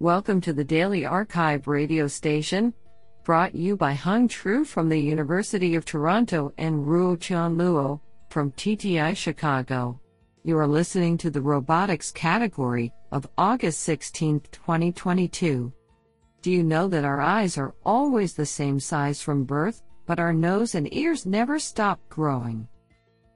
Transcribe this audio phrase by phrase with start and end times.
[0.00, 2.72] Welcome to the Daily Archive radio station,
[3.24, 7.98] brought you by Hung Tru from the University of Toronto and Ruo Chan Luo
[8.30, 10.00] from TTI Chicago.
[10.44, 15.72] You are listening to the robotics category of August 16, 2022.
[16.42, 20.32] Do you know that our eyes are always the same size from birth, but our
[20.32, 22.68] nose and ears never stop growing?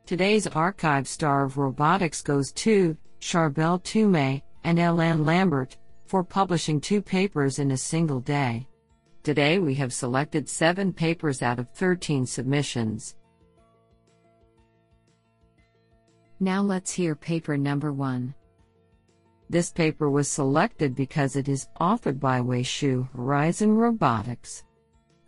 [0.06, 5.76] Today's archive star of robotics goes to Charbel Toomey and Ellen Lambert
[6.12, 8.68] for publishing two papers in a single day.
[9.22, 13.16] Today we have selected seven papers out of 13 submissions.
[16.38, 18.34] Now let's hear paper number one.
[19.48, 24.64] This paper was selected because it is authored by Wei Shu Horizon Robotics.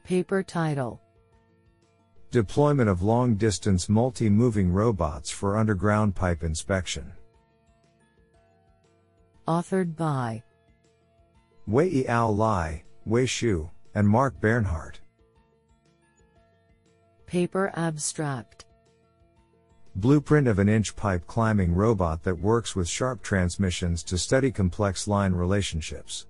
[0.05, 1.01] Paper title
[2.31, 7.11] Deployment of long distance multi moving robots for underground pipe inspection.
[9.49, 10.43] Authored by
[11.67, 15.01] Wei Ao Lai, Wei Shu, and Mark Bernhardt.
[17.25, 18.67] Paper Abstract
[19.97, 25.09] Blueprint of an inch pipe climbing robot that works with sharp transmissions to study complex
[25.09, 26.27] line relationships.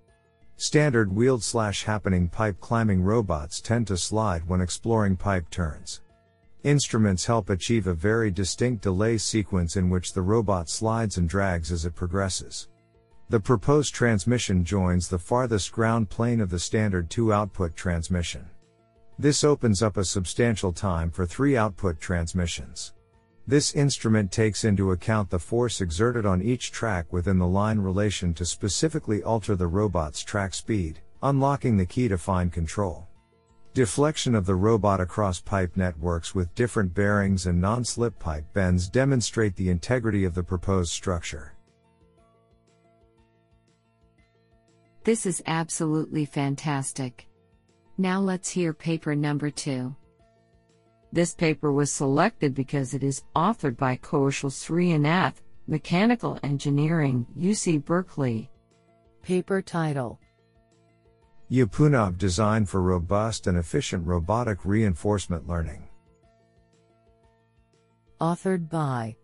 [0.56, 6.00] Standard wheeled slash happening pipe climbing robots tend to slide when exploring pipe turns.
[6.62, 11.72] Instruments help achieve a very distinct delay sequence in which the robot slides and drags
[11.72, 12.68] as it progresses.
[13.30, 18.46] The proposed transmission joins the farthest ground plane of the standard two output transmission.
[19.18, 22.92] This opens up a substantial time for three output transmissions.
[23.46, 28.34] This instrument takes into account the force exerted on each track within the line relation
[28.34, 33.06] to specifically alter the robot's track speed, unlocking the key to fine control.
[33.72, 39.56] Deflection of the robot across pipe networks with different bearings and non-slip pipe bends demonstrate
[39.56, 41.53] the integrity of the proposed structure.
[45.04, 47.28] This is absolutely fantastic.
[47.98, 49.94] Now let's hear paper number two.
[51.12, 58.50] This paper was selected because it is authored by Koushil Sreenath, Mechanical Engineering, UC Berkeley.
[59.22, 60.18] Paper title
[61.50, 65.86] Lyapunov Design for Robust and Efficient Robotic Reinforcement Learning.
[68.22, 69.16] Authored by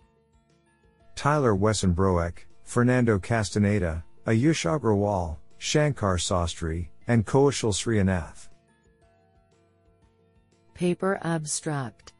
[1.16, 8.48] Tyler Westenbroek, Fernando Castaneda, Ayush Agrawal, Shankar Sastry, and Koushil Sreenath.
[10.72, 12.14] Paper Abstract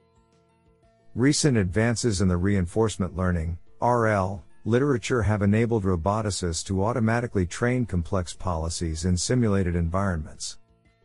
[1.15, 8.35] Recent advances in the reinforcement learning, RL, literature have enabled roboticists to automatically train complex
[8.35, 10.59] policies in simulated environments.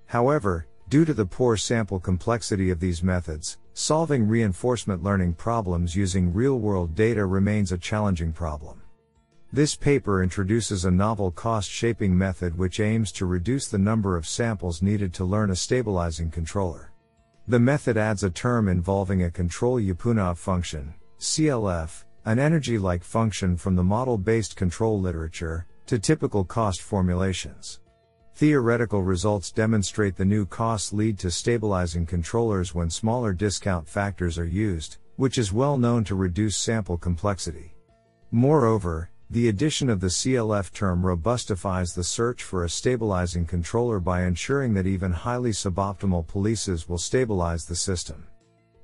[0.05, 6.33] However, due to the poor sample complexity of these methods, solving reinforcement learning problems using
[6.33, 8.81] real world data remains a challenging problem.
[9.55, 14.27] This paper introduces a novel cost shaping method which aims to reduce the number of
[14.27, 16.91] samples needed to learn a stabilizing controller.
[17.47, 23.55] The method adds a term involving a control Lyapunov function, CLF, an energy like function
[23.55, 27.79] from the model based control literature, to typical cost formulations.
[28.33, 34.43] Theoretical results demonstrate the new costs lead to stabilizing controllers when smaller discount factors are
[34.43, 37.73] used, which is well known to reduce sample complexity.
[38.31, 44.23] Moreover, the addition of the CLF term robustifies the search for a stabilizing controller by
[44.23, 48.27] ensuring that even highly suboptimal polices will stabilize the system.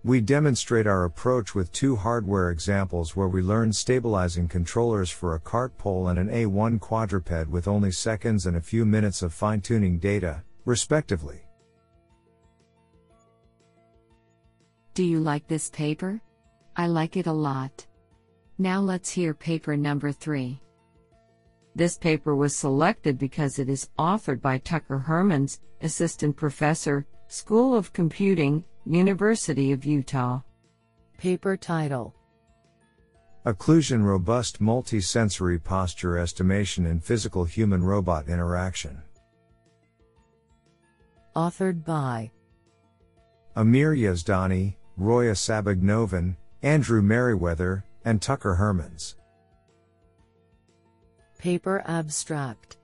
[0.03, 5.39] We demonstrate our approach with two hardware examples where we learn stabilizing controllers for a
[5.39, 9.61] cart pole and an A1 quadruped with only seconds and a few minutes of fine
[9.61, 11.45] tuning data, respectively.
[14.95, 16.19] Do you like this paper?
[16.75, 17.87] I like it a lot.
[18.61, 20.61] Now let's hear paper number three.
[21.73, 27.91] This paper was selected because it is authored by Tucker Hermans, Assistant Professor, School of
[27.91, 30.41] Computing, University of Utah.
[31.17, 32.13] Paper title
[33.47, 39.01] Occlusion Robust Multi-Sensory Posture Estimation in Physical Human Robot Interaction.
[41.35, 42.29] Authored by
[43.55, 49.15] Amir Yazdani, Roya Sabbagh Novin, Andrew Merryweather, and Tucker Hermans.
[51.37, 52.77] Paper Abstract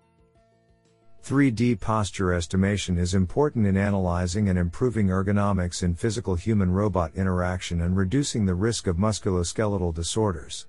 [1.23, 7.81] 3D posture estimation is important in analyzing and improving ergonomics in physical human robot interaction
[7.81, 10.67] and reducing the risk of musculoskeletal disorders.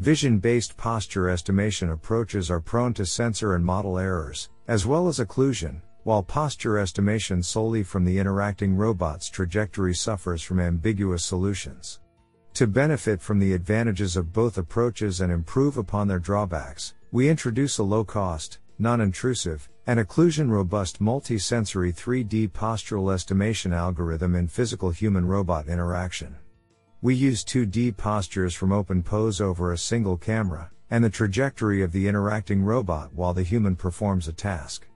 [0.00, 5.20] Vision based posture estimation approaches are prone to sensor and model errors, as well as
[5.20, 12.00] occlusion, while posture estimation solely from the interacting robot's trajectory suffers from ambiguous solutions.
[12.54, 17.78] To benefit from the advantages of both approaches and improve upon their drawbacks, we introduce
[17.78, 24.90] a low cost, non intrusive, and occlusion robust multi-sensory 3D postural estimation algorithm in physical
[24.90, 26.36] human robot interaction.
[27.02, 32.06] We use 2D postures from OpenPose over a single camera, and the trajectory of the
[32.06, 34.86] interacting robot while the human performs a task.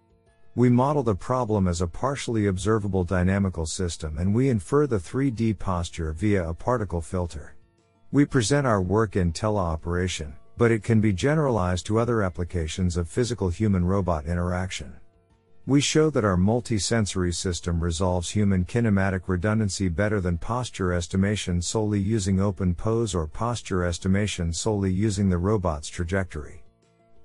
[0.59, 5.57] We model the problem as a partially observable dynamical system and we infer the 3D
[5.57, 7.55] posture via a particle filter.
[8.11, 13.09] We present our work in teleoperation, but it can be generalized to other applications of
[13.09, 14.95] physical human robot interaction.
[15.65, 22.01] We show that our multisensory system resolves human kinematic redundancy better than posture estimation solely
[22.01, 26.65] using OpenPose or posture estimation solely using the robot's trajectory.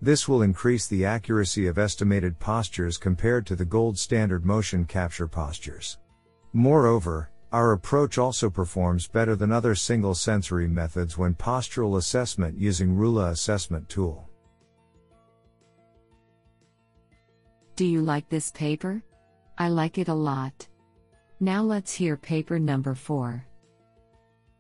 [0.04, 5.30] This will increase the accuracy of estimated postures compared to the gold standard motion capture
[5.30, 5.98] postures.
[6.52, 12.98] Moreover, our approach also performs better than other single sensory methods when postural assessment using
[12.98, 14.30] RULA assessment tool.
[17.78, 19.02] Do you like this paper?
[19.58, 20.68] I like it a lot.
[21.40, 23.48] Now let's hear paper number 4.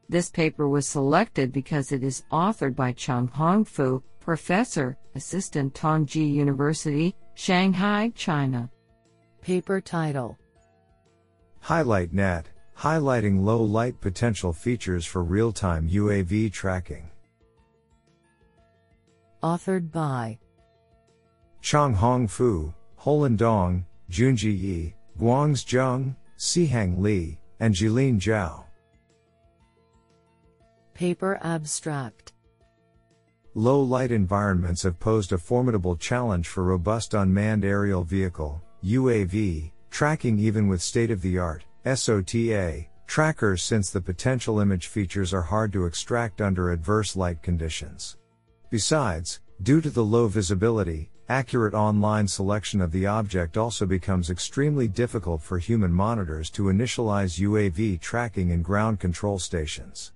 [0.07, 7.13] This paper was selected because it is authored by Changhong Fu, Professor, Assistant Tongji University,
[7.33, 8.69] Shanghai, China.
[9.41, 10.39] Paper title
[11.59, 12.47] Highlight Net
[12.77, 17.09] highlighting low light potential features for real time UAV tracking.
[19.43, 20.39] Authored by
[21.61, 28.63] Changhong Fu, Haolin Dong, Junjie Ye, Guangze Zheng, Sihang Li, and Jilin Zhao.
[30.93, 32.33] Paper Abstract
[33.55, 40.39] Low light environments have posed a formidable challenge for robust unmanned aerial vehicle, UAV, tracking
[40.39, 45.71] even with state of the art, SOTA, trackers since the potential image features are hard
[45.71, 48.17] to extract under adverse light conditions.
[48.71, 54.87] Besides, due to the low visibility, accurate online selection of the object also becomes extremely
[54.87, 60.11] difficult for human monitors to initialize UAV tracking in ground control stations.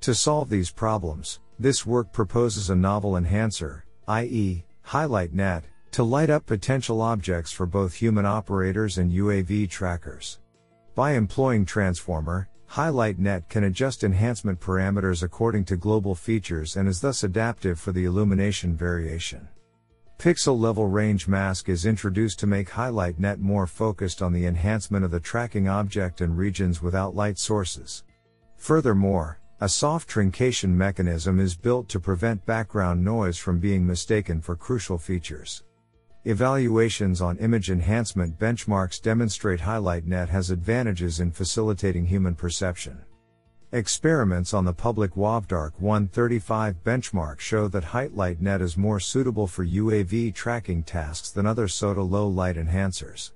[0.00, 6.30] To solve these problems, this work proposes a novel enhancer, i.e., highlight net, to light
[6.30, 10.38] up potential objects for both human operators and UAV trackers.
[10.94, 17.00] By employing Transformer, Highlight Net can adjust enhancement parameters according to global features and is
[17.00, 19.48] thus adaptive for the illumination variation.
[20.18, 25.04] Pixel level range mask is introduced to make Highlight Net more focused on the enhancement
[25.04, 28.04] of the tracking object and regions without light sources.
[28.56, 34.54] Furthermore, a soft truncation mechanism is built to prevent background noise from being mistaken for
[34.54, 35.64] crucial features.
[36.24, 43.00] Evaluations on image enhancement benchmarks demonstrate HighlightNet has advantages in facilitating human perception.
[43.72, 50.32] Experiments on the public UAVDark 135 benchmark show that HighlightNet is more suitable for UAV
[50.34, 53.32] tracking tasks than other SOTA low light enhancers.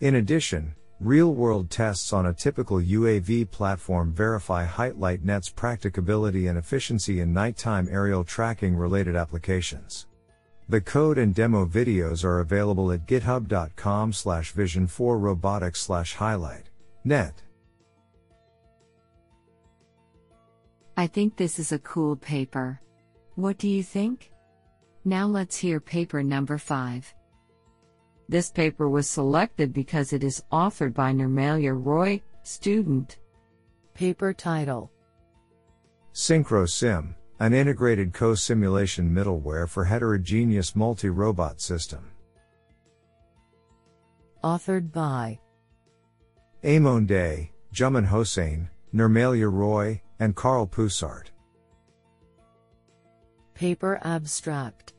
[0.00, 7.20] In addition, real world tests on a typical UAV platform verify HighlightNet's practicability and efficiency
[7.20, 10.06] in nighttime aerial tracking related applications.
[10.68, 16.68] The code and demo videos are available at github.com slash vision4robotics slash highlight.
[17.02, 17.42] Net.
[20.96, 22.78] I think this is a cool paper.
[23.36, 24.30] What do you think?
[25.04, 27.14] Now let's hear paper number 5.
[28.30, 33.18] This paper was selected because it is authored by Nirmalya Roy, student.
[33.92, 34.92] Paper title
[36.14, 42.12] SynchroSim an integrated co-simulation middleware for heterogeneous multi-robot system.
[44.44, 45.40] Authored by
[46.62, 51.30] Emon Dey, Jumman Hossain, Nirmalya Roy, and Carl Busart.
[53.54, 54.92] Paper Abstract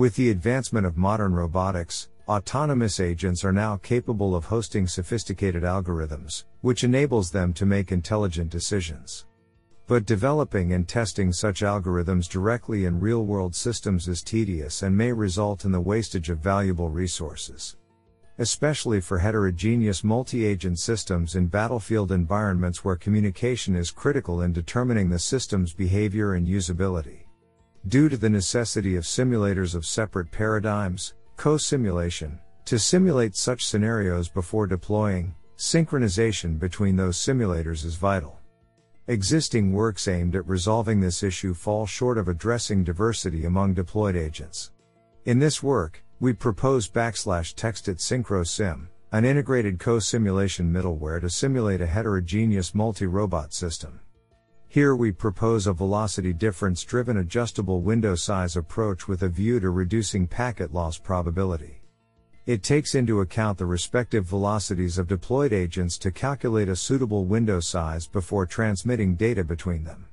[0.00, 6.44] With the advancement of modern robotics, autonomous agents are now capable of hosting sophisticated algorithms,
[6.62, 9.26] which enables them to make intelligent decisions.
[9.86, 15.12] But developing and testing such algorithms directly in real world systems is tedious and may
[15.12, 17.76] result in the wastage of valuable resources.
[18.38, 25.10] Especially for heterogeneous multi agent systems in battlefield environments where communication is critical in determining
[25.10, 27.24] the system's behavior and usability.
[27.88, 34.28] Due to the necessity of simulators of separate paradigms, co simulation, to simulate such scenarios
[34.28, 38.38] before deploying, synchronization between those simulators is vital.
[39.08, 44.72] Existing works aimed at resolving this issue fall short of addressing diversity among deployed agents.
[45.24, 51.80] In this work, we propose backslash textit synchro sim, an integrated co-simulation middleware to simulate
[51.80, 54.00] a heterogeneous multi-robot system.
[54.72, 59.70] Here we propose a velocity difference driven adjustable window size approach with a view to
[59.70, 61.82] reducing packet loss probability.
[62.46, 67.58] It takes into account the respective velocities of deployed agents to calculate a suitable window
[67.58, 70.06] size before transmitting data between them.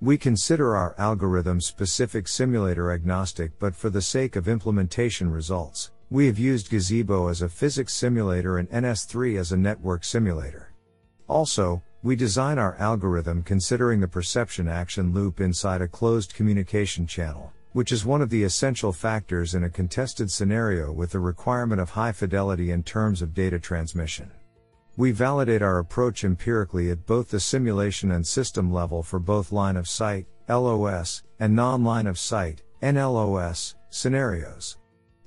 [0.00, 6.26] We consider our algorithm specific simulator agnostic but for the sake of implementation results, we
[6.26, 10.72] have used Gazebo as a physics simulator and NS3 as a network simulator.
[11.28, 17.52] Also, we design our algorithm considering the perception action loop inside a closed communication channel,
[17.74, 21.90] which is one of the essential factors in a contested scenario with the requirement of
[21.90, 24.28] high fidelity in terms of data transmission.
[24.96, 29.76] We validate our approach empirically at both the simulation and system level for both line
[29.76, 34.76] of sight, LOS, and non line of sight, NLOS, scenarios.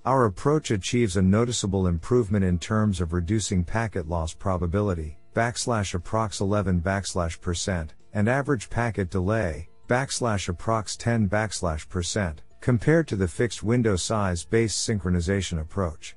[0.05, 6.39] Our approach achieves a noticeable improvement in terms of reducing packet loss probability, backslash approx
[6.39, 13.27] 11 backslash percent, and average packet delay, backslash approx 10 backslash percent, compared to the
[13.27, 16.15] fixed window size based synchronization approach.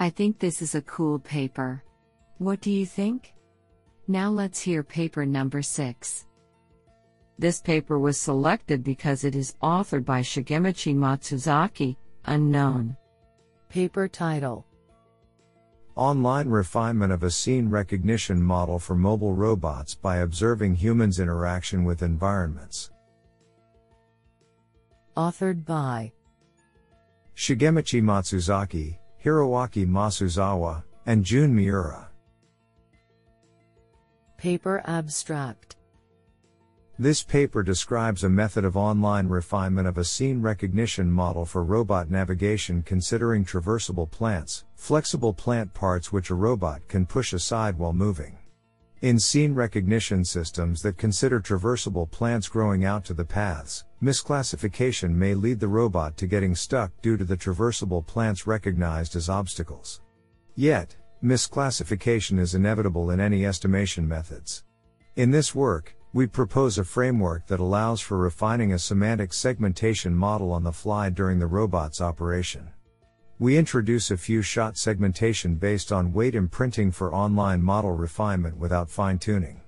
[0.00, 1.82] I think this is a cool paper.
[2.38, 3.34] What do you think?
[4.06, 6.24] Now let's hear paper number 6.
[7.38, 12.96] This paper was selected because it is authored by Shigemichi Matsuzaki, unknown.
[13.68, 14.64] Paper title
[15.98, 22.04] Online refinement of a scene recognition model for mobile robots by observing humans' interaction with
[22.04, 22.92] environments.
[25.16, 26.12] Authored by
[27.34, 32.08] Shigemichi Matsuzaki, Hiroaki Masuzawa, and Jun Miura.
[34.36, 35.74] Paper Abstract
[37.00, 42.10] This paper describes a method of online refinement of a scene recognition model for robot
[42.10, 48.36] navigation considering traversable plants, flexible plant parts which a robot can push aside while moving.
[49.02, 55.34] In scene recognition systems that consider traversable plants growing out to the paths, misclassification may
[55.34, 60.00] lead the robot to getting stuck due to the traversable plants recognized as obstacles.
[60.56, 64.64] Yet, misclassification is inevitable in any estimation methods.
[65.14, 70.52] In this work, we propose a framework that allows for refining a semantic segmentation model
[70.52, 72.70] on the fly during the robot's operation.
[73.38, 78.90] We introduce a few shot segmentation based on weight imprinting for online model refinement without
[78.90, 79.60] fine tuning.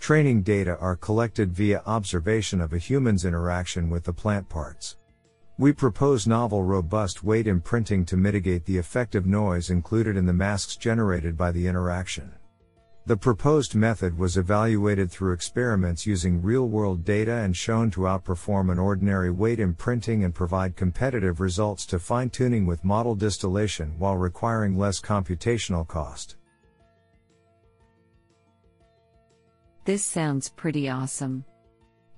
[0.00, 4.96] Training data are collected via observation of a human's interaction with the plant parts.
[5.58, 10.32] We propose novel robust weight imprinting to mitigate the effect of noise included in the
[10.32, 12.32] masks generated by the interaction.
[13.08, 18.70] The proposed method was evaluated through experiments using real world data and shown to outperform
[18.70, 24.18] an ordinary weight imprinting and provide competitive results to fine tuning with model distillation while
[24.18, 26.36] requiring less computational cost.
[29.86, 31.46] This sounds pretty awesome.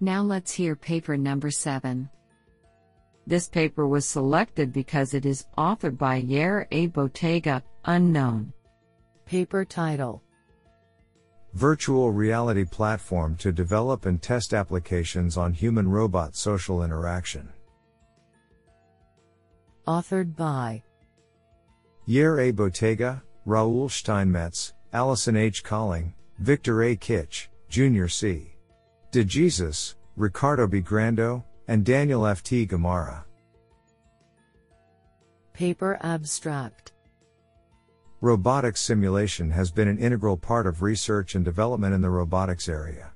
[0.01, 2.11] Now let's hear paper number 7.
[3.29, 6.89] This paper was selected because it is authored by Yair A.
[6.89, 8.53] Bottega, unknown.
[9.25, 10.25] Paper title
[11.55, 17.49] Virtual reality platform to develop and test applications on human robot social interaction.
[19.87, 20.83] Authored by
[22.09, 22.53] Yair A.
[22.53, 25.65] Bottega, Raoul Steinmetz, Alisson H.
[25.65, 26.97] Kolling, Victor A.
[26.97, 28.55] Kich, Junior C.
[29.11, 30.81] De Jesus, Ricardo B.
[30.81, 32.43] Grando, and Daniel F.
[32.45, 32.67] T.
[32.67, 33.25] Gamarra.
[35.53, 36.93] Paper Abstract
[38.23, 43.13] Robotics simulation has been an integral part of research and development in the robotics area.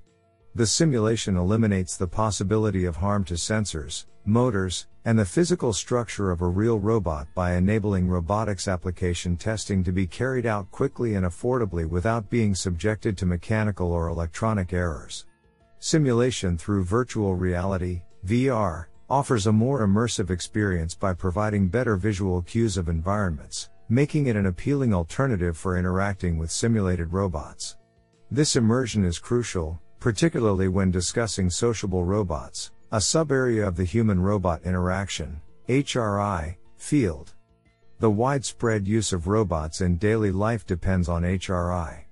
[0.54, 6.40] The simulation eliminates the possibility of harm to sensors, motors, and the physical structure of
[6.40, 11.86] a real robot by enabling robotics application testing to be carried out quickly and affordably
[11.86, 15.26] without being subjected to mechanical or electronic errors.
[15.80, 22.78] Simulation through virtual reality, VR, offers a more immersive experience by providing better visual cues
[22.78, 27.76] of environments, making it an appealing alternative for interacting with simulated robots.
[28.30, 34.62] This immersion is crucial, particularly when discussing sociable robots, a subarea of the human robot
[34.64, 37.34] interaction, HRI, field.
[38.00, 42.04] The widespread use of robots in daily life depends on HRI.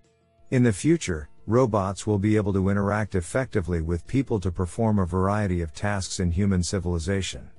[0.51, 5.07] In the future, robots will be able to interact effectively with people to perform a
[5.07, 7.51] variety of tasks in human civilization.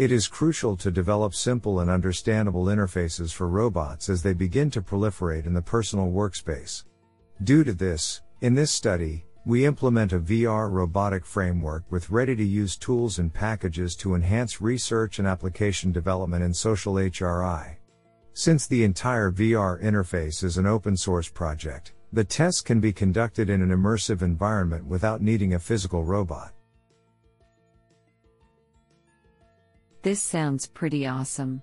[0.00, 4.80] It is crucial to develop simple and understandable interfaces for robots as they begin to
[4.80, 6.84] proliferate in the personal workspace.
[7.44, 12.42] Due to this, in this study, we implement a VR robotic framework with ready to
[12.42, 17.76] use tools and packages to enhance research and application development in social HRI.
[18.32, 23.50] Since the entire VR interface is an open source project, The tests can be conducted
[23.50, 26.54] in an immersive environment without needing a physical robot.
[30.02, 31.62] This sounds pretty awesome.